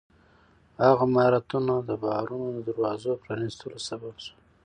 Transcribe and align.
هغه 0.85 1.05
مهارتونه 1.13 1.73
د 1.89 1.91
بحرونو 2.03 2.47
د 2.53 2.59
دروازو 2.67 3.11
پرانیستلو 3.23 3.77
سبب 3.89 4.13
شول. 4.23 4.39